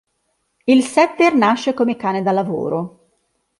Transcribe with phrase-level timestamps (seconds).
[0.63, 3.09] Il Setter nasce come cane da lavoro.